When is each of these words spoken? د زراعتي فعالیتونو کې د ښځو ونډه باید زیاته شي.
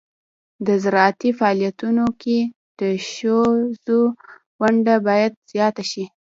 د 0.67 0.67
زراعتي 0.83 1.29
فعالیتونو 1.39 2.05
کې 2.21 2.39
د 2.79 2.81
ښځو 3.09 4.01
ونډه 4.61 4.95
باید 5.07 5.31
زیاته 5.51 5.83
شي. 5.91 6.03